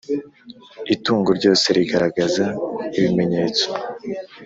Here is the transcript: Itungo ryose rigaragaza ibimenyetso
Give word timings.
Itungo 0.95 1.29
ryose 1.39 1.65
rigaragaza 1.77 2.45
ibimenyetso 2.97 3.67